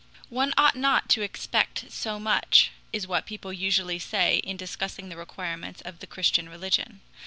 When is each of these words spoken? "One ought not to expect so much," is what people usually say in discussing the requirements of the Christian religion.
"One 0.29 0.51
ought 0.57 0.75
not 0.75 1.09
to 1.09 1.21
expect 1.21 1.91
so 1.91 2.19
much," 2.19 2.71
is 2.91 3.05
what 3.05 3.27
people 3.27 3.53
usually 3.53 3.99
say 3.99 4.37
in 4.37 4.57
discussing 4.57 5.09
the 5.09 5.15
requirements 5.15 5.81
of 5.81 5.99
the 5.99 6.07
Christian 6.07 6.49
religion. 6.49 7.01